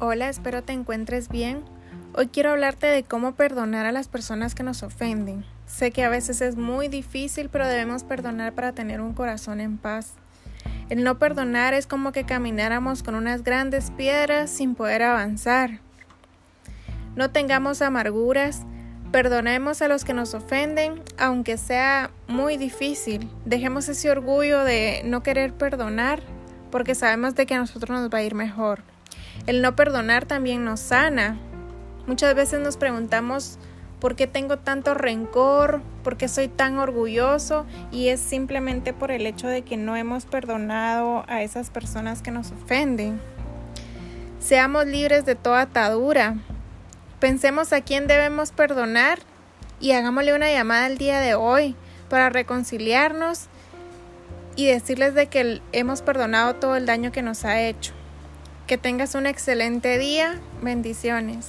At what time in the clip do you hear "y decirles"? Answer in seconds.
54.54-55.14